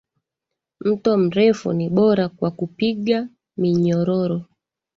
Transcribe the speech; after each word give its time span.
mto 0.81 1.17
mrefu 1.17 1.73
ni 1.73 1.89
bora 1.89 2.29
kwa 2.29 2.51
kupiga 2.51 3.27
minyororo 3.57 4.45